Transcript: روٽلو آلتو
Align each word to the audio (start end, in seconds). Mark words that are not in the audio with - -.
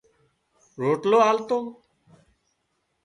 روٽلو 0.81 1.19
آلتو 1.29 1.57